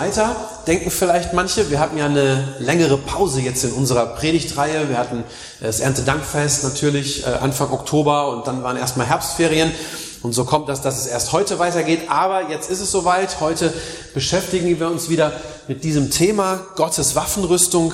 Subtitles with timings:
[0.00, 0.34] Weiter.
[0.66, 4.88] Denken vielleicht manche, wir hatten ja eine längere Pause jetzt in unserer Predigtreihe.
[4.88, 5.24] Wir hatten
[5.60, 9.70] das Erntedankfest natürlich äh, Anfang Oktober und dann waren erstmal Herbstferien.
[10.22, 12.08] Und so kommt das, dass es erst heute weitergeht.
[12.08, 13.40] Aber jetzt ist es soweit.
[13.40, 13.74] Heute
[14.14, 15.32] beschäftigen wir uns wieder
[15.68, 17.92] mit diesem Thema Gottes Waffenrüstung.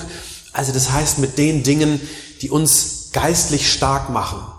[0.53, 1.99] Also das heißt mit den Dingen,
[2.41, 4.56] die uns geistlich stark machen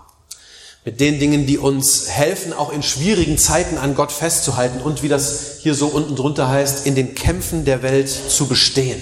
[0.89, 5.07] mit den Dingen, die uns helfen, auch in schwierigen Zeiten an Gott festzuhalten und wie
[5.07, 8.99] das hier so unten drunter heißt, in den Kämpfen der Welt zu bestehen.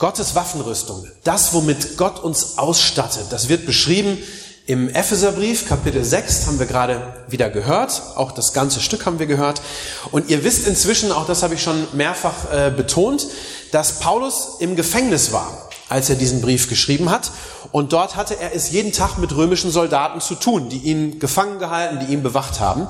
[0.00, 4.18] Gottes Waffenrüstung, das, womit Gott uns ausstattet, das wird beschrieben
[4.66, 8.02] im Epheserbrief, Kapitel 6, haben wir gerade wieder gehört.
[8.16, 9.62] Auch das ganze Stück haben wir gehört.
[10.10, 13.28] Und ihr wisst inzwischen, auch das habe ich schon mehrfach äh, betont,
[13.70, 17.30] dass Paulus im Gefängnis war als er diesen Brief geschrieben hat.
[17.72, 21.58] Und dort hatte er es jeden Tag mit römischen Soldaten zu tun, die ihn gefangen
[21.58, 22.88] gehalten, die ihn bewacht haben.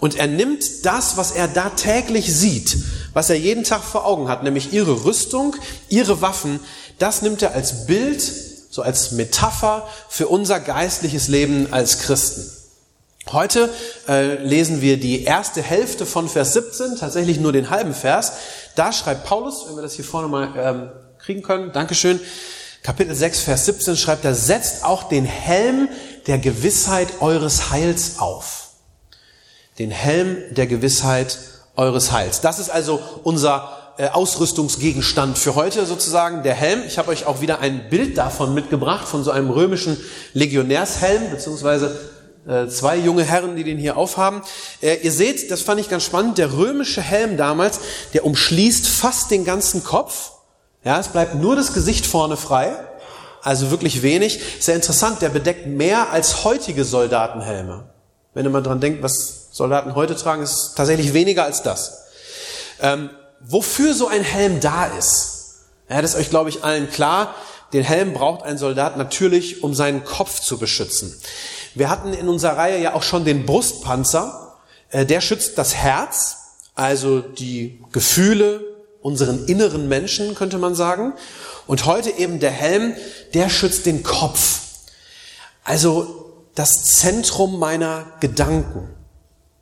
[0.00, 2.78] Und er nimmt das, was er da täglich sieht,
[3.12, 5.54] was er jeden Tag vor Augen hat, nämlich ihre Rüstung,
[5.88, 6.60] ihre Waffen,
[6.98, 8.20] das nimmt er als Bild,
[8.70, 12.50] so als Metapher für unser geistliches Leben als Christen.
[13.32, 13.70] Heute
[14.06, 18.32] äh, lesen wir die erste Hälfte von Vers 17, tatsächlich nur den halben Vers.
[18.74, 21.72] Da schreibt Paulus, wenn wir das hier vorne mal ähm, kriegen können.
[21.72, 22.20] Dankeschön.
[22.84, 25.88] Kapitel 6, Vers 17 schreibt er, setzt auch den Helm
[26.26, 28.72] der Gewissheit eures Heils auf.
[29.78, 31.38] Den Helm der Gewissheit
[31.76, 32.42] eures Heils.
[32.42, 36.82] Das ist also unser äh, Ausrüstungsgegenstand für heute sozusagen, der Helm.
[36.86, 39.96] Ich habe euch auch wieder ein Bild davon mitgebracht, von so einem römischen
[40.34, 41.98] Legionärshelm, beziehungsweise
[42.46, 44.42] äh, zwei junge Herren, die den hier aufhaben.
[44.82, 47.80] Äh, ihr seht, das fand ich ganz spannend, der römische Helm damals,
[48.12, 50.33] der umschließt fast den ganzen Kopf
[50.84, 52.76] ja, es bleibt nur das Gesicht vorne frei,
[53.42, 54.40] also wirklich wenig.
[54.60, 57.84] Sehr interessant, der bedeckt mehr als heutige Soldatenhelme.
[58.34, 62.04] Wenn mal dran denkt, was Soldaten heute tragen, ist tatsächlich weniger als das.
[62.80, 65.34] Ähm, wofür so ein Helm da ist,
[65.88, 67.34] ja, das ist euch, glaube ich, allen klar.
[67.72, 71.14] Den Helm braucht ein Soldat natürlich, um seinen Kopf zu beschützen.
[71.74, 74.56] Wir hatten in unserer Reihe ja auch schon den Brustpanzer.
[74.90, 76.36] Äh, der schützt das Herz,
[76.74, 78.73] also die Gefühle,
[79.04, 81.12] unseren inneren Menschen, könnte man sagen.
[81.66, 82.96] Und heute eben der Helm,
[83.34, 84.60] der schützt den Kopf.
[85.62, 88.88] Also das Zentrum meiner Gedanken,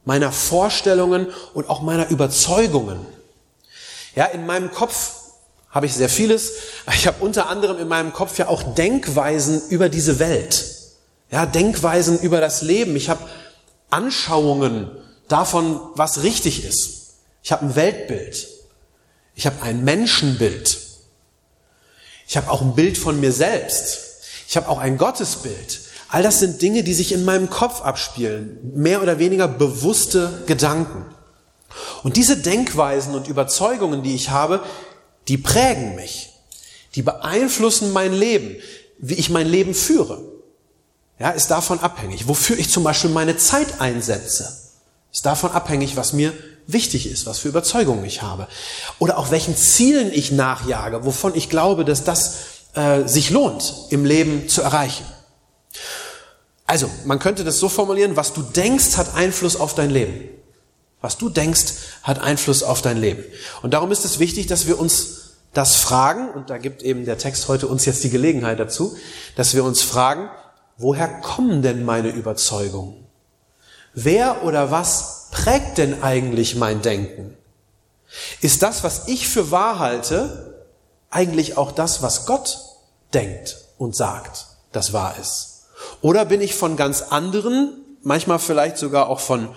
[0.04, 3.04] meiner Vorstellungen und auch meiner Überzeugungen.
[4.14, 5.14] Ja, in meinem Kopf
[5.70, 6.52] habe ich sehr vieles.
[6.94, 10.66] Ich habe unter anderem in meinem Kopf ja auch Denkweisen über diese Welt.
[11.32, 12.94] Ja, Denkweisen über das Leben.
[12.94, 13.28] Ich habe
[13.90, 14.88] Anschauungen
[15.26, 17.14] davon, was richtig ist.
[17.42, 18.51] Ich habe ein Weltbild.
[19.34, 20.78] Ich habe ein Menschenbild.
[22.26, 23.98] Ich habe auch ein Bild von mir selbst.
[24.48, 25.80] Ich habe auch ein Gottesbild.
[26.08, 28.58] All das sind Dinge, die sich in meinem Kopf abspielen.
[28.74, 31.06] Mehr oder weniger bewusste Gedanken.
[32.02, 34.62] Und diese Denkweisen und Überzeugungen, die ich habe,
[35.28, 36.30] die prägen mich.
[36.94, 38.56] Die beeinflussen mein Leben,
[38.98, 40.22] wie ich mein Leben führe.
[41.18, 42.28] Ja, ist davon abhängig.
[42.28, 44.72] Wofür ich zum Beispiel meine Zeit einsetze,
[45.12, 46.32] ist davon abhängig, was mir
[46.66, 48.48] wichtig ist, was für Überzeugungen ich habe.
[48.98, 52.36] Oder auch welchen Zielen ich nachjage, wovon ich glaube, dass das
[52.74, 55.04] äh, sich lohnt, im Leben zu erreichen.
[56.66, 60.28] Also, man könnte das so formulieren, was du denkst, hat Einfluss auf dein Leben.
[61.00, 63.24] Was du denkst, hat Einfluss auf dein Leben.
[63.62, 67.18] Und darum ist es wichtig, dass wir uns das fragen, und da gibt eben der
[67.18, 68.96] Text heute uns jetzt die Gelegenheit dazu,
[69.36, 70.30] dass wir uns fragen,
[70.78, 73.06] woher kommen denn meine Überzeugungen?
[73.92, 77.36] Wer oder was prägt denn eigentlich mein Denken?
[78.40, 80.66] Ist das, was ich für wahr halte,
[81.10, 82.58] eigentlich auch das, was Gott
[83.12, 85.64] denkt und sagt, das wahr ist?
[86.00, 89.48] Oder bin ich von ganz anderen, manchmal vielleicht sogar auch von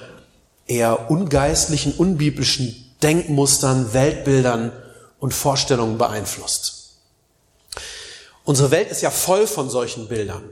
[0.66, 4.72] eher ungeistlichen, unbiblischen Denkmustern, Weltbildern
[5.20, 6.96] und Vorstellungen beeinflusst?
[8.46, 10.44] Unsere Welt ist ja voll von solchen Bildern.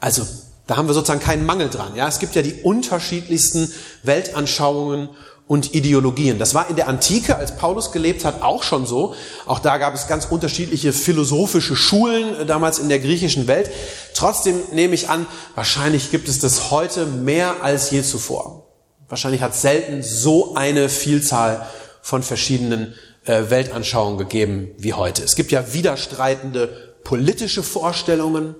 [0.00, 0.26] Also
[0.68, 1.96] da haben wir sozusagen keinen Mangel dran.
[1.96, 3.72] Ja, es gibt ja die unterschiedlichsten
[4.02, 5.08] Weltanschauungen
[5.46, 6.38] und Ideologien.
[6.38, 9.14] Das war in der Antike, als Paulus gelebt hat, auch schon so.
[9.46, 13.70] Auch da gab es ganz unterschiedliche philosophische Schulen äh, damals in der griechischen Welt.
[14.12, 18.68] Trotzdem nehme ich an, wahrscheinlich gibt es das heute mehr als je zuvor.
[19.08, 21.66] Wahrscheinlich hat selten so eine Vielzahl
[22.02, 22.94] von verschiedenen
[23.24, 25.22] äh, Weltanschauung gegeben wie heute.
[25.22, 28.54] Es gibt ja widerstreitende politische Vorstellungen,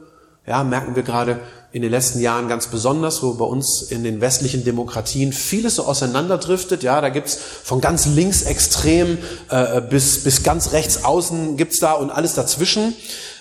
[0.48, 1.40] ja, merken wir gerade
[1.70, 5.84] in den letzten Jahren ganz besonders, wo bei uns in den westlichen Demokratien vieles so
[5.84, 6.82] auseinanderdriftet.
[6.82, 9.18] Ja, da gibt's von ganz links extrem
[9.50, 12.94] äh, bis, bis ganz rechts außen gibt's da und alles dazwischen.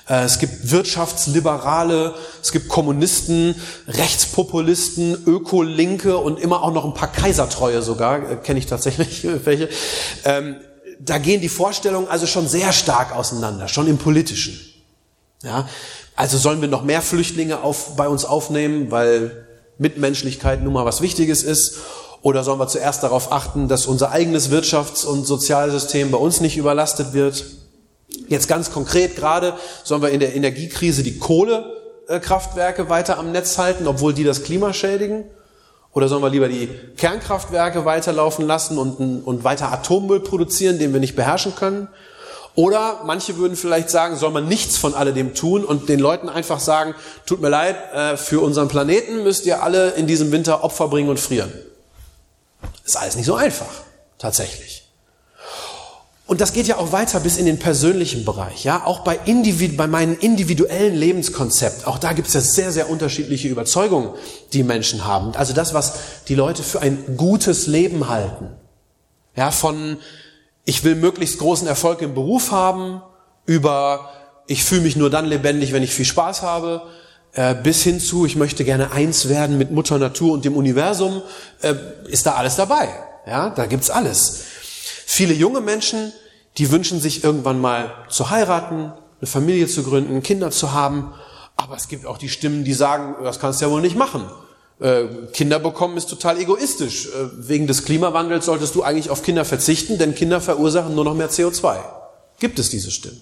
[0.10, 3.56] Äh, es gibt Wirtschaftsliberale, es gibt Kommunisten,
[3.88, 9.70] Rechtspopulisten, Ökolinke und immer auch noch ein paar Kaisertreue sogar, äh, kenne ich tatsächlich welche.
[10.26, 10.58] Ähm,
[11.00, 14.60] da gehen die Vorstellungen also schon sehr stark auseinander, schon im politischen.
[15.44, 15.70] Ja,
[16.18, 19.46] also sollen wir noch mehr Flüchtlinge auf, bei uns aufnehmen, weil
[19.78, 21.78] Mitmenschlichkeit nun mal was Wichtiges ist?
[22.24, 26.58] Oder sollen wir zuerst darauf achten, dass unser eigenes Wirtschafts- und Sozialsystem bei uns nicht
[26.58, 27.46] überlastet wird?
[28.28, 29.54] Jetzt ganz konkret gerade
[29.84, 34.74] sollen wir in der Energiekrise die Kohlekraftwerke weiter am Netz halten, obwohl die das Klima
[34.74, 35.26] schädigen?
[35.94, 36.68] Oder sollen wir lieber die
[36.98, 41.90] Kernkraftwerke weiterlaufen lassen und, und weiter Atommüll produzieren, den wir nicht beherrschen können?
[42.58, 46.60] Oder manche würden vielleicht sagen, soll man nichts von alledem tun und den Leuten einfach
[46.60, 46.96] sagen,
[47.28, 51.08] tut mir leid, äh, für unseren Planeten müsst ihr alle in diesem Winter Opfer bringen
[51.08, 51.54] und frieren.
[52.84, 53.70] Ist alles nicht so einfach,
[54.18, 54.88] tatsächlich.
[56.26, 59.78] Und das geht ja auch weiter bis in den persönlichen Bereich, ja, auch bei, Individ
[59.78, 61.86] bei meinem individuellen Lebenskonzept.
[61.86, 64.16] Auch da gibt es ja sehr, sehr unterschiedliche Überzeugungen,
[64.54, 65.36] die Menschen haben.
[65.36, 65.94] Also das, was
[66.28, 68.50] die Leute für ein gutes Leben halten.
[69.36, 69.98] Ja, von
[70.68, 73.02] ich will möglichst großen Erfolg im Beruf haben,
[73.46, 74.12] über
[74.48, 76.82] ich fühle mich nur dann lebendig, wenn ich viel Spaß habe,
[77.32, 81.22] äh, bis hin zu ich möchte gerne eins werden mit Mutter Natur und dem Universum,
[81.62, 81.74] äh,
[82.10, 82.90] ist da alles dabei.
[83.26, 84.44] Ja, da gibt's alles.
[85.06, 86.12] Viele junge Menschen,
[86.58, 88.92] die wünschen sich irgendwann mal zu heiraten,
[89.22, 91.14] eine Familie zu gründen, Kinder zu haben,
[91.56, 94.30] aber es gibt auch die Stimmen, die sagen, das kannst du ja wohl nicht machen.
[94.80, 97.08] Äh, Kinder bekommen ist total egoistisch.
[97.08, 101.16] Äh, wegen des Klimawandels solltest du eigentlich auf Kinder verzichten, denn Kinder verursachen nur noch
[101.16, 101.80] mehr CO2.
[102.40, 103.22] Gibt es diese Stimmen?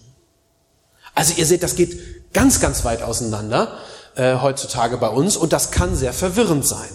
[1.13, 3.77] Also ihr seht, das geht ganz, ganz weit auseinander
[4.15, 6.89] äh, heutzutage bei uns und das kann sehr verwirrend sein.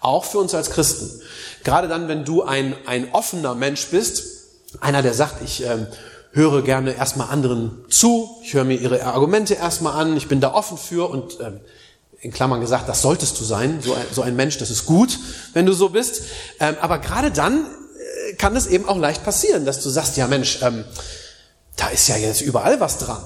[0.00, 1.08] Auch für uns als Christen.
[1.62, 4.24] Gerade dann, wenn du ein, ein offener Mensch bist,
[4.80, 5.86] einer, der sagt, ich ähm,
[6.32, 10.52] höre gerne erstmal anderen zu, ich höre mir ihre Argumente erstmal an, ich bin da
[10.52, 11.60] offen für und ähm,
[12.22, 15.18] in Klammern gesagt, das solltest du sein, so ein, so ein Mensch, das ist gut,
[15.54, 16.22] wenn du so bist.
[16.60, 20.28] Ähm, aber gerade dann äh, kann es eben auch leicht passieren, dass du sagst, ja
[20.28, 20.84] Mensch, ähm,
[21.76, 23.22] da ist ja jetzt überall was dran.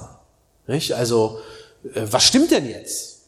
[0.66, 0.94] Nicht?
[0.94, 1.40] Also,
[1.94, 3.18] äh, was stimmt denn jetzt?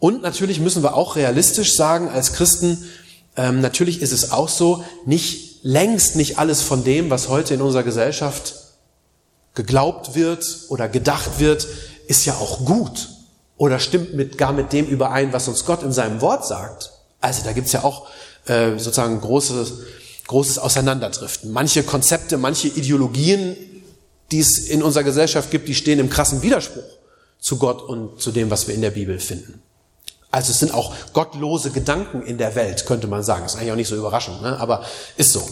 [0.00, 2.84] Und natürlich müssen wir auch realistisch sagen, als Christen,
[3.36, 7.62] ähm, natürlich ist es auch so, nicht längst nicht alles von dem, was heute in
[7.62, 8.54] unserer Gesellschaft
[9.54, 11.66] geglaubt wird oder gedacht wird,
[12.06, 13.08] ist ja auch gut
[13.58, 16.92] oder stimmt mit, gar mit dem überein, was uns Gott in seinem Wort sagt.
[17.20, 18.08] Also da gibt's ja auch
[18.46, 19.72] äh, sozusagen großes,
[20.28, 21.52] großes Auseinanderdriften.
[21.52, 23.56] Manche Konzepte, manche Ideologien,
[24.30, 26.84] die es in unserer Gesellschaft gibt, die stehen im krassen Widerspruch
[27.40, 29.60] zu Gott und zu dem, was wir in der Bibel finden.
[30.30, 33.46] Also es sind auch gottlose Gedanken in der Welt, könnte man sagen.
[33.46, 34.58] ist eigentlich auch nicht so überraschend, ne?
[34.60, 34.84] aber
[35.16, 35.48] ist so.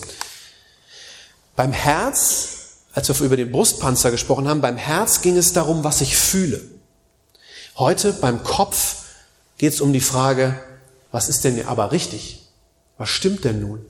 [1.57, 2.49] Beim Herz,
[2.93, 6.61] als wir über den Brustpanzer gesprochen haben, beim Herz ging es darum, was ich fühle.
[7.79, 9.05] Heute beim Kopf
[9.59, 10.59] geht es um die Frage,
[11.13, 12.49] was ist denn aber richtig?
[12.97, 13.85] Was stimmt denn nun?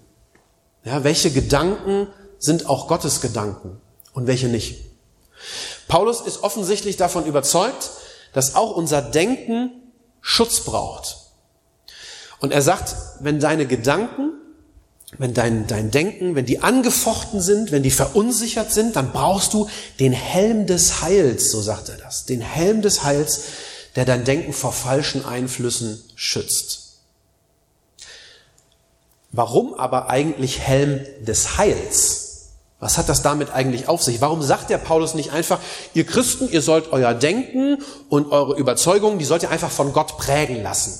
[0.85, 2.09] Ja, welche Gedanken
[2.40, 3.81] sind auch Gottes Gedanken
[4.12, 4.85] und welche nicht?
[5.87, 7.90] Paulus ist offensichtlich davon überzeugt,
[8.33, 9.71] dass auch unser Denken
[10.21, 11.19] Schutz braucht.
[12.40, 14.33] Und er sagt, wenn deine Gedanken,
[15.16, 19.69] wenn dein, dein Denken, wenn die angefochten sind, wenn die verunsichert sind, dann brauchst du
[20.00, 23.45] den Helm des Heils, so sagt er das, den Helm des Heils,
[23.97, 26.99] der dein Denken vor falschen Einflüssen schützt.
[29.33, 32.23] Warum aber eigentlich Helm des Heils?
[32.79, 34.21] Was hat das damit eigentlich auf sich?
[34.21, 35.61] Warum sagt der Paulus nicht einfach,
[35.95, 37.79] ihr Christen, ihr sollt euer Denken
[38.11, 40.93] und eure Überzeugungen, die sollt ihr einfach von Gott prägen lassen?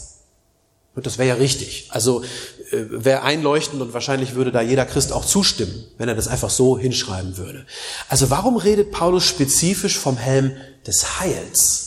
[0.95, 1.89] Und das wäre ja richtig.
[1.91, 2.23] Also
[2.71, 6.49] äh, wäre einleuchtend und wahrscheinlich würde da jeder Christ auch zustimmen, wenn er das einfach
[6.49, 7.67] so hinschreiben würde.
[8.09, 11.86] Also warum redet Paulus spezifisch vom Helm des Heils?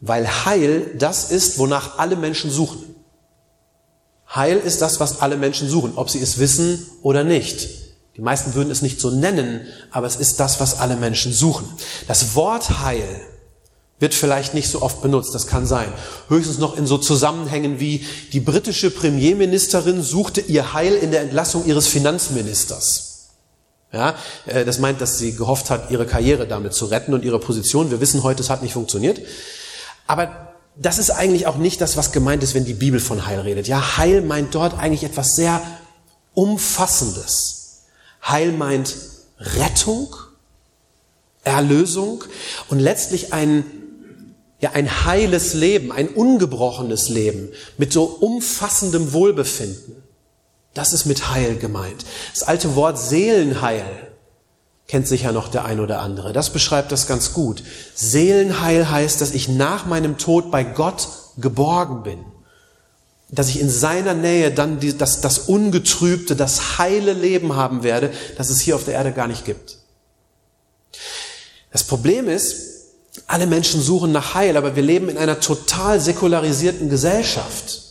[0.00, 2.94] Weil Heil das ist, wonach alle Menschen suchen.
[4.34, 7.68] Heil ist das, was alle Menschen suchen, ob sie es wissen oder nicht.
[8.16, 11.68] Die meisten würden es nicht so nennen, aber es ist das, was alle Menschen suchen.
[12.08, 13.20] Das Wort Heil
[14.00, 15.92] wird vielleicht nicht so oft benutzt, das kann sein.
[16.28, 21.64] Höchstens noch in so Zusammenhängen wie die britische Premierministerin suchte ihr Heil in der Entlassung
[21.66, 23.28] ihres Finanzministers.
[23.92, 24.14] Ja,
[24.46, 27.90] äh, das meint, dass sie gehofft hat, ihre Karriere damit zu retten und ihre Position.
[27.90, 29.20] Wir wissen heute, es hat nicht funktioniert.
[30.08, 33.40] Aber das ist eigentlich auch nicht das, was gemeint ist, wenn die Bibel von Heil
[33.40, 33.68] redet.
[33.68, 35.60] Ja, Heil meint dort eigentlich etwas sehr
[36.34, 37.82] Umfassendes.
[38.26, 38.96] Heil meint
[39.38, 40.14] Rettung,
[41.44, 42.24] Erlösung
[42.68, 43.64] und letztlich ein,
[44.60, 50.02] ja, ein heiles Leben, ein ungebrochenes Leben mit so umfassendem Wohlbefinden.
[50.74, 52.04] Das ist mit Heil gemeint.
[52.32, 54.07] Das alte Wort Seelenheil
[54.88, 56.32] kennt sicher noch der ein oder andere.
[56.32, 57.62] Das beschreibt das ganz gut.
[57.94, 62.24] Seelenheil heißt, dass ich nach meinem Tod bei Gott geborgen bin.
[63.30, 68.10] Dass ich in seiner Nähe dann die, das, das ungetrübte, das heile Leben haben werde,
[68.38, 69.76] das es hier auf der Erde gar nicht gibt.
[71.70, 72.56] Das Problem ist,
[73.26, 77.82] alle Menschen suchen nach Heil, aber wir leben in einer total säkularisierten Gesellschaft.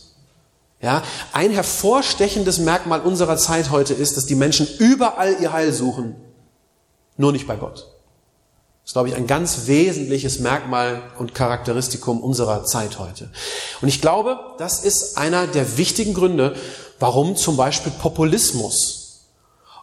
[0.80, 6.16] Ja, ein hervorstechendes Merkmal unserer Zeit heute ist, dass die Menschen überall ihr Heil suchen,
[7.18, 7.88] nur nicht bei Gott.
[8.88, 13.28] Das ist, glaube ich, ein ganz wesentliches Merkmal und Charakteristikum unserer Zeit heute.
[13.82, 16.56] Und ich glaube, das ist einer der wichtigen Gründe,
[16.98, 19.26] warum zum Beispiel Populismus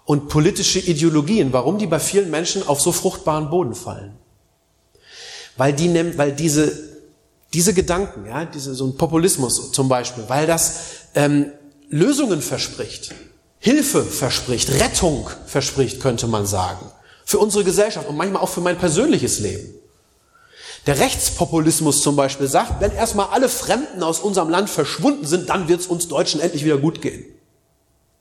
[0.06, 4.18] und politische Ideologien, warum die bei vielen Menschen auf so fruchtbaren Boden fallen.
[5.56, 6.72] Weil die, weil diese,
[7.54, 10.80] diese Gedanken, ja, diese, so ein Populismus zum Beispiel, weil das
[11.14, 11.52] ähm,
[11.90, 13.14] Lösungen verspricht,
[13.60, 16.92] Hilfe verspricht, Rettung verspricht, könnte man sagen
[17.26, 19.74] für unsere Gesellschaft und manchmal auch für mein persönliches Leben.
[20.86, 25.68] Der Rechtspopulismus zum Beispiel sagt, wenn erstmal alle Fremden aus unserem Land verschwunden sind, dann
[25.68, 27.26] wird es uns Deutschen endlich wieder gut gehen.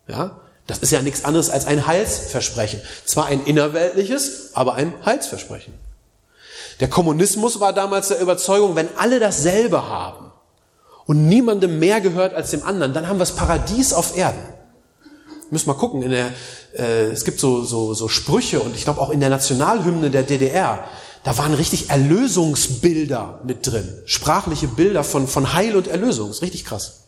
[0.09, 2.81] Ja, das ist ja nichts anderes als ein Heilsversprechen.
[3.05, 5.75] Zwar ein innerweltliches, aber ein Heilsversprechen.
[6.81, 10.33] Der Kommunismus war damals der Überzeugung, wenn alle dasselbe haben
[11.05, 14.54] und niemandem mehr gehört als dem anderen, dann haben wir das Paradies auf Erden.
[15.55, 16.33] Müssen wir gucken, in der,
[16.77, 20.25] äh, es gibt so, so, so Sprüche und ich glaube auch in der Nationalhymne der
[20.25, 20.85] DDR,
[21.23, 23.89] da waren richtig Erlösungsbilder mit drin.
[24.05, 26.27] Sprachliche Bilder von, von Heil und Erlösung.
[26.27, 27.05] Das ist richtig krass.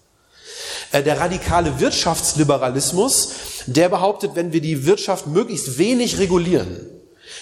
[0.92, 3.30] Äh, der radikale Wirtschaftsliberalismus,
[3.66, 6.86] der behauptet, wenn wir die Wirtschaft möglichst wenig regulieren,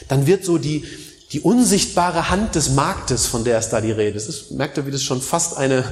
[0.08, 0.86] dann wird so die,
[1.34, 4.52] die unsichtbare Hand des Marktes, von der es da die Rede ist.
[4.52, 5.82] merkt ihr, wie das schon fast eine,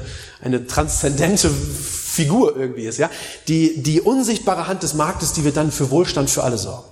[0.40, 3.10] eine transzendente Figur irgendwie ist, ja?
[3.48, 6.88] Die, die unsichtbare Hand des Marktes, die wird dann für Wohlstand für alle sorgen.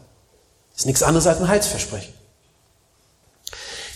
[0.76, 2.12] Ist nichts anderes als ein Heilsversprechen.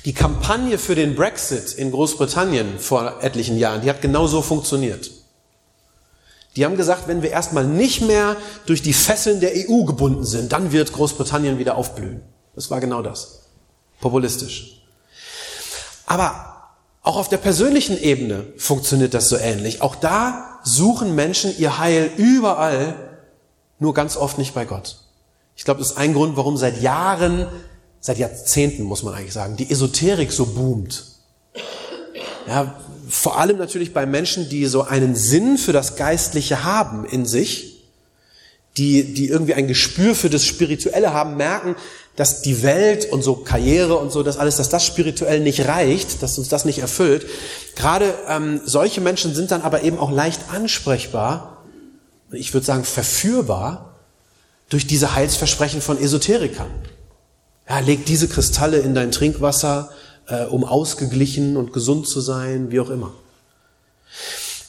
[0.05, 5.11] Die Kampagne für den Brexit in Großbritannien vor etlichen Jahren, die hat genau so funktioniert.
[6.55, 10.53] Die haben gesagt, wenn wir erstmal nicht mehr durch die Fesseln der EU gebunden sind,
[10.53, 12.23] dann wird Großbritannien wieder aufblühen.
[12.55, 13.44] Das war genau das.
[14.01, 14.83] Populistisch.
[16.07, 16.55] Aber
[17.03, 19.83] auch auf der persönlichen Ebene funktioniert das so ähnlich.
[19.83, 22.95] Auch da suchen Menschen ihr Heil überall,
[23.79, 24.97] nur ganz oft nicht bei Gott.
[25.57, 27.47] Ich glaube, das ist ein Grund, warum seit Jahren,
[28.01, 31.05] seit Jahrzehnten muss man eigentlich sagen, die Esoterik so boomt.
[32.47, 32.75] Ja,
[33.09, 37.85] vor allem natürlich bei Menschen, die so einen Sinn für das Geistliche haben in sich,
[38.77, 41.77] die, die irgendwie ein Gespür für das Spirituelle haben, merken,
[42.17, 46.23] dass die Welt und so Karriere und so, das alles, dass das spirituell nicht reicht,
[46.23, 47.27] dass uns das nicht erfüllt.
[47.75, 51.65] Gerade ähm, solche Menschen sind dann aber eben auch leicht ansprechbar,
[52.31, 53.95] ich würde sagen verführbar,
[54.69, 56.71] durch diese Heilsversprechen von Esoterikern.
[57.69, 59.91] Ja, leg diese Kristalle in dein Trinkwasser,
[60.27, 63.13] äh, um ausgeglichen und gesund zu sein, wie auch immer.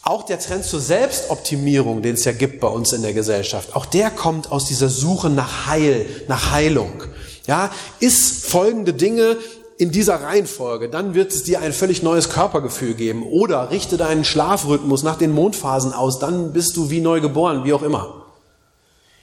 [0.03, 3.85] Auch der Trend zur Selbstoptimierung, den es ja gibt bei uns in der Gesellschaft, auch
[3.85, 7.03] der kommt aus dieser Suche nach Heil, nach Heilung.
[7.47, 9.37] Ja, iss folgende Dinge
[9.77, 13.23] in dieser Reihenfolge, dann wird es dir ein völlig neues Körpergefühl geben.
[13.23, 17.73] Oder richte deinen Schlafrhythmus nach den Mondphasen aus, dann bist du wie neu geboren, wie
[17.73, 18.25] auch immer.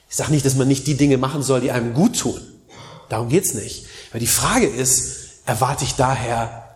[0.09, 2.39] Ich sage nicht, dass man nicht die Dinge machen soll, die einem gut tun.
[3.09, 3.85] Darum geht's nicht.
[4.11, 6.75] Weil die Frage ist, erwarte ich daher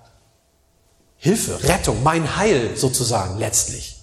[1.17, 3.96] Hilfe, Rettung, mein Heil sozusagen letztlich.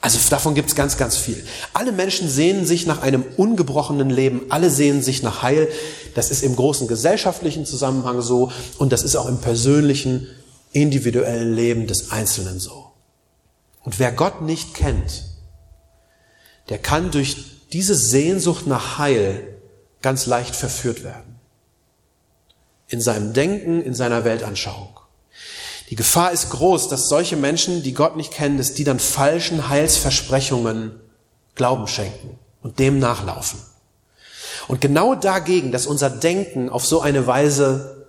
[0.00, 1.44] Also davon gibt's ganz, ganz viel.
[1.72, 5.68] Alle Menschen sehnen sich nach einem ungebrochenen Leben, alle sehnen sich nach Heil.
[6.14, 10.28] Das ist im großen gesellschaftlichen Zusammenhang so und das ist auch im persönlichen,
[10.72, 12.92] individuellen Leben des Einzelnen so.
[13.82, 15.24] Und wer Gott nicht kennt,
[16.68, 17.36] der kann durch
[17.72, 19.56] diese Sehnsucht nach Heil
[20.02, 21.40] ganz leicht verführt werden.
[22.86, 24.97] In seinem Denken, in seiner Weltanschauung.
[25.90, 29.68] Die Gefahr ist groß, dass solche Menschen, die Gott nicht kennen, dass die dann falschen
[29.68, 31.00] Heilsversprechungen
[31.54, 33.58] Glauben schenken und dem nachlaufen.
[34.68, 38.06] Und genau dagegen, dass unser Denken auf so eine Weise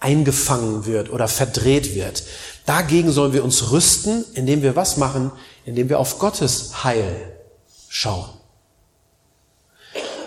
[0.00, 2.24] eingefangen wird oder verdreht wird,
[2.66, 5.30] dagegen sollen wir uns rüsten, indem wir was machen?
[5.64, 7.38] Indem wir auf Gottes Heil
[7.88, 8.28] schauen.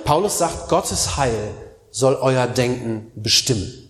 [0.06, 1.52] Paulus sagt, Gottes Heil
[1.92, 3.85] soll euer Denken bestimmen.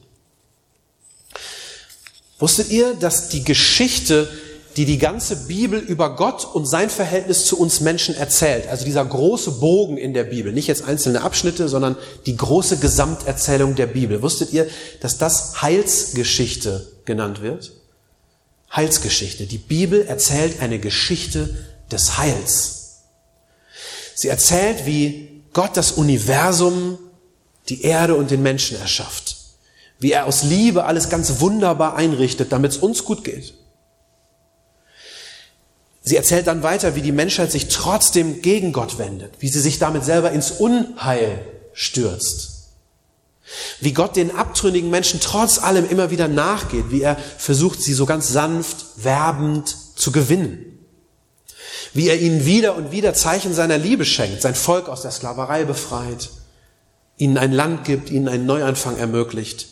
[2.45, 4.29] Wusstet ihr, dass die Geschichte
[4.77, 8.67] die die ganze Bibel über Gott und sein Verhältnis zu uns Menschen erzählt.
[8.67, 11.97] Also dieser große Bogen in der Bibel, nicht jetzt einzelne Abschnitte, sondern
[12.27, 14.21] die große Gesamterzählung der Bibel.
[14.21, 14.67] Wusstet ihr,
[15.01, 17.71] dass das Heilsgeschichte genannt wird?
[18.75, 19.47] Heilsgeschichte.
[19.47, 21.49] Die Bibel erzählt eine Geschichte
[21.91, 22.99] des Heils.
[24.13, 26.99] Sie erzählt, wie Gott das Universum,
[27.69, 29.34] die Erde und den Menschen erschafft.
[29.99, 33.53] Wie er aus Liebe alles ganz wunderbar einrichtet, damit es uns gut geht.
[36.07, 39.79] Sie erzählt dann weiter, wie die Menschheit sich trotzdem gegen Gott wendet, wie sie sich
[39.79, 41.39] damit selber ins Unheil
[41.73, 42.51] stürzt.
[43.79, 48.05] Wie Gott den abtrünnigen Menschen trotz allem immer wieder nachgeht, wie er versucht, sie so
[48.05, 50.79] ganz sanft, werbend zu gewinnen.
[51.93, 55.63] Wie er ihnen wieder und wieder Zeichen seiner Liebe schenkt, sein Volk aus der Sklaverei
[55.63, 56.29] befreit,
[57.17, 59.67] ihnen ein Land gibt, ihnen einen Neuanfang ermöglicht.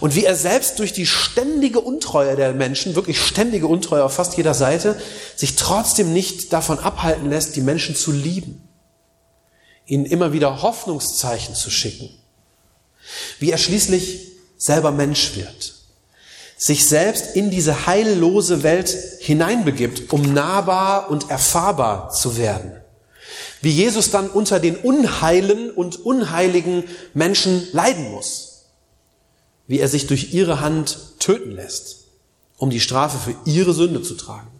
[0.00, 4.36] Und wie er selbst durch die ständige Untreue der Menschen, wirklich ständige Untreue auf fast
[4.36, 5.00] jeder Seite,
[5.36, 8.68] sich trotzdem nicht davon abhalten lässt, die Menschen zu lieben,
[9.86, 12.10] ihnen immer wieder Hoffnungszeichen zu schicken
[13.38, 15.74] wie er schließlich selber Mensch wird,
[16.56, 22.72] sich selbst in diese heillose Welt hineinbegibt, um nahbar und erfahrbar zu werden.
[23.62, 26.84] Wie Jesus dann unter den unheilen und unheiligen
[27.14, 28.49] Menschen leiden muss.
[29.70, 32.06] Wie er sich durch ihre Hand töten lässt,
[32.58, 34.50] um die Strafe für ihre Sünde zu tragen.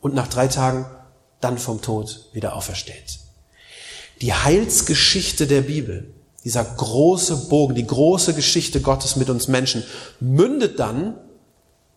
[0.00, 0.84] Und nach drei Tagen
[1.40, 3.20] dann vom Tod wieder aufersteht.
[4.20, 9.84] Die Heilsgeschichte der Bibel dieser große Bogen, die große Geschichte Gottes mit uns Menschen,
[10.18, 11.16] mündet dann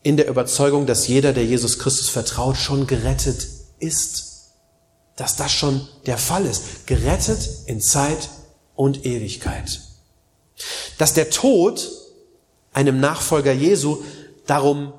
[0.04, 3.48] in der Überzeugung, dass jeder, der Jesus Christus vertraut, schon gerettet
[3.80, 4.52] ist.
[5.16, 6.86] Dass das schon der Fall ist.
[6.86, 8.30] Gerettet in Zeit
[8.76, 9.82] und Ewigkeit.
[11.00, 11.90] Dass der Tod
[12.74, 13.98] einem Nachfolger Jesu
[14.46, 14.94] darum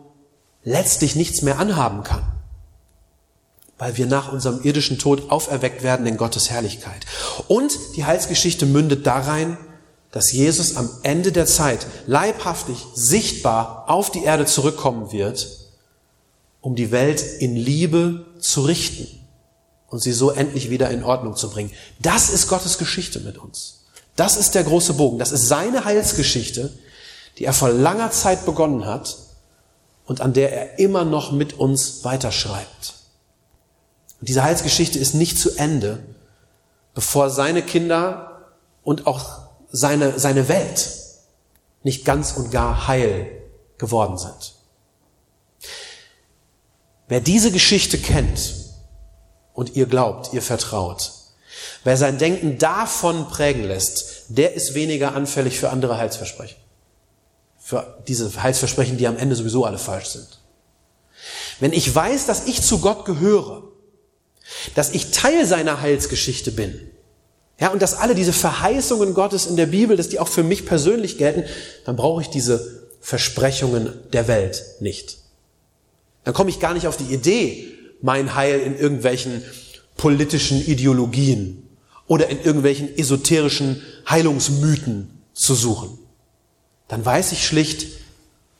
[0.62, 2.24] letztlich nichts mehr anhaben kann
[3.80, 7.06] weil wir nach unserem irdischen Tod auferweckt werden in Gottes Herrlichkeit.
[7.48, 9.56] Und die Heilsgeschichte mündet darein,
[10.12, 15.48] dass Jesus am Ende der Zeit leibhaftig, sichtbar auf die Erde zurückkommen wird,
[16.60, 19.08] um die Welt in Liebe zu richten
[19.88, 21.70] und sie so endlich wieder in Ordnung zu bringen.
[22.00, 23.84] Das ist Gottes Geschichte mit uns.
[24.14, 25.18] Das ist der große Bogen.
[25.18, 26.70] Das ist seine Heilsgeschichte,
[27.40, 29.16] die er vor langer Zeit begonnen hat
[30.04, 32.94] und an der er immer noch mit uns weiterschreibt.
[34.20, 36.02] Und diese Heilsgeschichte ist nicht zu Ende,
[36.92, 38.42] bevor seine Kinder
[38.82, 39.38] und auch
[39.72, 40.90] seine, seine Welt
[41.82, 43.30] nicht ganz und gar heil
[43.78, 44.54] geworden sind.
[47.08, 48.52] Wer diese Geschichte kennt
[49.54, 51.12] und ihr glaubt, ihr vertraut,
[51.84, 56.59] wer sein Denken davon prägen lässt, der ist weniger anfällig für andere Heilsversprechen.
[57.70, 60.26] Für diese Heilsversprechen, die am Ende sowieso alle falsch sind.
[61.60, 63.62] Wenn ich weiß, dass ich zu Gott gehöre,
[64.74, 66.90] dass ich Teil seiner Heilsgeschichte bin.
[67.60, 70.66] Ja, und dass alle diese Verheißungen Gottes in der Bibel, dass die auch für mich
[70.66, 71.44] persönlich gelten,
[71.84, 75.18] dann brauche ich diese Versprechungen der Welt nicht.
[76.24, 77.68] Dann komme ich gar nicht auf die Idee,
[78.02, 79.44] mein Heil in irgendwelchen
[79.96, 81.68] politischen Ideologien
[82.08, 86.00] oder in irgendwelchen esoterischen Heilungsmythen zu suchen.
[86.90, 87.86] Dann weiß ich schlicht,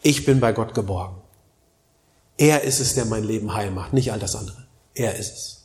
[0.02, 1.16] ich bin bei Gott geborgen.
[2.38, 4.66] Er ist es, der mein Leben heil macht, nicht all das andere.
[4.94, 5.56] Er ist es.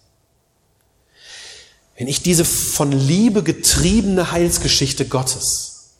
[1.96, 5.92] Wenn ich diese von Liebe getriebene Heilsgeschichte Gottes,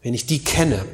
[0.00, 0.84] wenn ich die kenne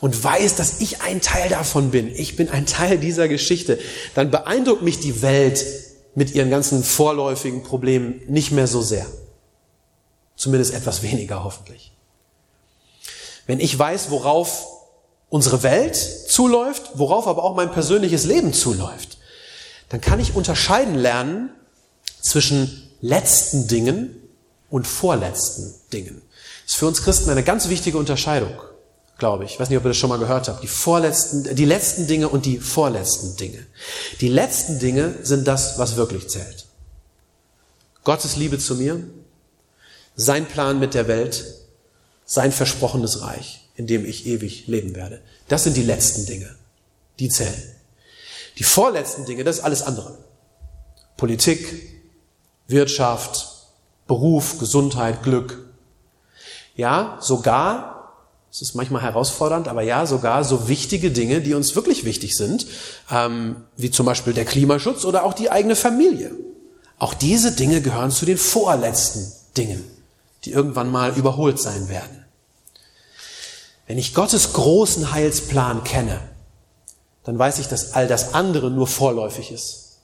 [0.00, 3.78] und weiß, dass ich ein Teil davon bin, ich bin ein Teil dieser Geschichte,
[4.14, 5.64] dann beeindruckt mich die Welt
[6.14, 9.06] mit ihren ganzen vorläufigen Problemen nicht mehr so sehr.
[10.36, 11.92] Zumindest etwas weniger hoffentlich.
[13.48, 14.66] Wenn ich weiß, worauf
[15.30, 19.16] unsere Welt zuläuft, worauf aber auch mein persönliches Leben zuläuft,
[19.88, 21.50] dann kann ich unterscheiden lernen
[22.20, 24.14] zwischen letzten Dingen
[24.68, 26.20] und vorletzten Dingen.
[26.64, 28.52] Das ist für uns Christen eine ganz wichtige Unterscheidung,
[29.16, 29.52] glaube ich.
[29.54, 30.62] Ich weiß nicht, ob ihr das schon mal gehört habt.
[30.62, 33.64] Die vorletzten, die letzten Dinge und die vorletzten Dinge.
[34.20, 36.66] Die letzten Dinge sind das, was wirklich zählt.
[38.04, 39.02] Gottes Liebe zu mir,
[40.16, 41.46] sein Plan mit der Welt,
[42.28, 45.22] sein versprochenes Reich, in dem ich ewig leben werde.
[45.48, 46.54] Das sind die letzten Dinge.
[47.18, 47.74] Die zählen.
[48.58, 50.18] Die vorletzten Dinge, das ist alles andere.
[51.16, 52.02] Politik,
[52.66, 53.48] Wirtschaft,
[54.06, 55.70] Beruf, Gesundheit, Glück.
[56.76, 58.14] Ja, sogar,
[58.52, 62.66] es ist manchmal herausfordernd, aber ja, sogar so wichtige Dinge, die uns wirklich wichtig sind,
[63.10, 66.32] ähm, wie zum Beispiel der Klimaschutz oder auch die eigene Familie.
[66.98, 69.82] Auch diese Dinge gehören zu den vorletzten Dingen,
[70.44, 72.17] die irgendwann mal überholt sein werden.
[73.88, 76.20] Wenn ich Gottes großen Heilsplan kenne,
[77.24, 79.96] dann weiß ich, dass all das andere nur vorläufig ist.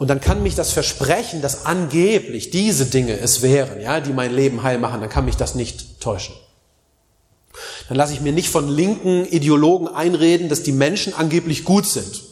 [0.00, 4.34] Und dann kann mich das Versprechen, dass angeblich diese Dinge es wären, ja, die mein
[4.34, 6.34] Leben heil machen, dann kann mich das nicht täuschen.
[7.88, 12.22] Dann lasse ich mir nicht von linken Ideologen einreden, dass die Menschen angeblich gut sind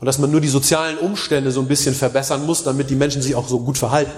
[0.00, 3.22] und dass man nur die sozialen Umstände so ein bisschen verbessern muss, damit die Menschen
[3.22, 4.10] sich auch so gut verhalten.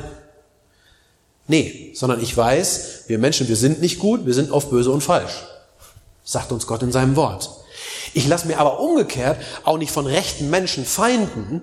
[1.47, 5.03] Nee, sondern ich weiß, wir Menschen, wir sind nicht gut, wir sind oft böse und
[5.03, 5.50] falsch.
[6.25, 7.51] Sagt uns Gott in seinem Wort.
[8.15, 11.63] Ich lasse mir aber umgekehrt auch nicht von rechten Menschen Feinden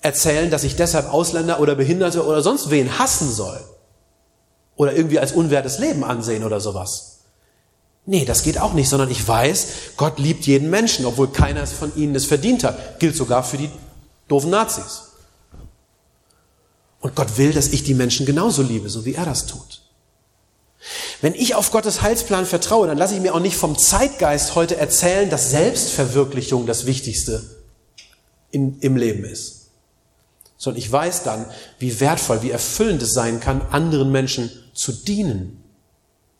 [0.00, 3.60] erzählen, dass ich deshalb Ausländer oder Behinderte oder sonst wen hassen soll.
[4.76, 7.18] Oder irgendwie als unwertes Leben ansehen oder sowas.
[8.04, 11.94] Nee, das geht auch nicht, sondern ich weiß, Gott liebt jeden Menschen, obwohl keiner von
[11.94, 12.98] ihnen es verdient hat.
[12.98, 13.70] Gilt sogar für die
[14.26, 15.12] doofen Nazis.
[17.00, 19.71] Und Gott will, dass ich die Menschen genauso liebe, so wie er das tut.
[21.22, 24.76] Wenn ich auf Gottes Heilsplan vertraue, dann lasse ich mir auch nicht vom Zeitgeist heute
[24.76, 27.44] erzählen, dass Selbstverwirklichung das Wichtigste
[28.50, 29.68] in, im Leben ist.
[30.58, 31.46] Sondern ich weiß dann,
[31.78, 35.62] wie wertvoll, wie erfüllend es sein kann, anderen Menschen zu dienen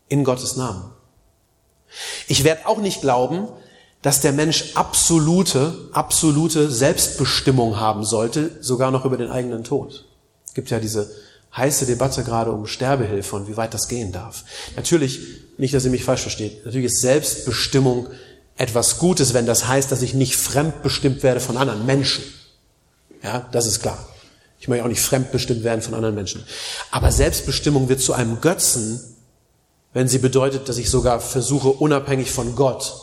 [0.09, 0.91] in Gottes Namen.
[2.27, 3.49] Ich werde auch nicht glauben,
[4.03, 10.07] dass der Mensch absolute, absolute Selbstbestimmung haben sollte, sogar noch über den eigenen Tod.
[10.45, 11.09] Es gibt ja diese
[11.57, 14.45] heiße Debatte gerade um Sterbehilfe und wie weit das gehen darf.
[14.77, 15.21] Natürlich,
[15.59, 18.09] nicht, dass ihr mich falsch versteht, natürlich ist Selbstbestimmung
[18.57, 22.25] etwas Gutes, wenn das heißt, dass ich nicht fremdbestimmt werde von anderen Menschen.
[23.23, 24.09] Ja, das ist klar.
[24.59, 26.45] Ich möchte auch nicht fremdbestimmt werden von anderen Menschen.
[26.91, 29.01] Aber Selbstbestimmung wird zu einem Götzen,
[29.93, 32.95] wenn sie bedeutet, dass ich sogar versuche, unabhängig von Gott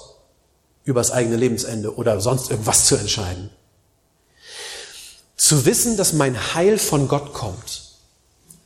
[0.85, 3.49] über das eigene Lebensende oder sonst irgendwas zu entscheiden.
[5.35, 7.88] Zu wissen, dass mein Heil von Gott kommt,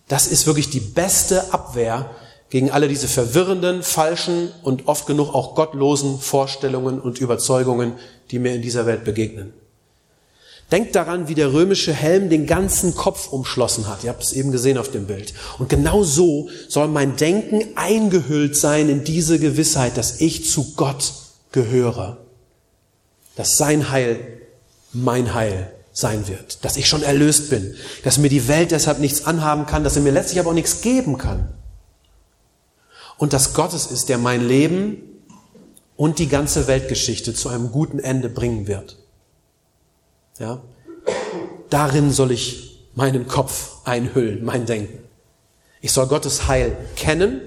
[0.08, 2.10] das ist wirklich die beste Abwehr
[2.50, 7.94] gegen alle diese verwirrenden, falschen und oft genug auch gottlosen Vorstellungen und Überzeugungen,
[8.30, 9.54] die mir in dieser Welt begegnen.
[10.72, 14.04] Denkt daran, wie der römische Helm den ganzen Kopf umschlossen hat.
[14.04, 15.34] Ihr habt es eben gesehen auf dem Bild.
[15.60, 21.14] Und genau so soll mein Denken eingehüllt sein in diese Gewissheit, dass ich zu Gott
[21.52, 22.18] gehöre.
[23.36, 24.20] Dass sein Heil
[24.94, 29.26] mein Heil sein wird, dass ich schon erlöst bin, dass mir die Welt deshalb nichts
[29.26, 31.48] anhaben kann, dass er mir letztlich aber auch nichts geben kann.
[33.18, 34.98] Und dass Gott es ist, der mein Leben
[35.96, 38.98] und die ganze Weltgeschichte zu einem guten Ende bringen wird.
[40.40, 40.62] Ja?
[41.70, 45.00] Darin soll ich meinen Kopf einhüllen, mein Denken.
[45.80, 47.42] Ich soll Gottes Heil kennen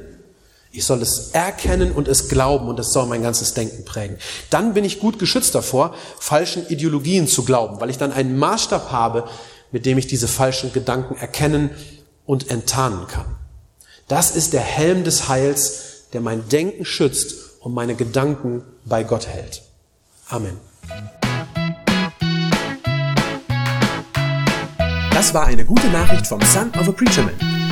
[0.76, 4.18] ich soll es erkennen und es glauben und es soll mein ganzes Denken prägen.
[4.50, 8.92] Dann bin ich gut geschützt davor, falschen Ideologien zu glauben, weil ich dann einen Maßstab
[8.92, 9.24] habe,
[9.72, 11.70] mit dem ich diese falschen Gedanken erkennen
[12.26, 13.24] und enttarnen kann.
[14.08, 19.26] Das ist der Helm des Heils, der mein Denken schützt und meine Gedanken bei Gott
[19.26, 19.62] hält.
[20.28, 20.60] Amen.
[25.10, 27.55] Das war eine gute Nachricht vom Son of a Preacher Man.